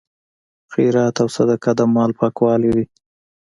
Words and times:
خیرات 0.71 1.15
او 1.23 1.27
صدقه 1.37 1.71
د 1.79 1.81
مال 1.93 2.11
پاکوالی 2.19 2.69
دی. 2.75 2.85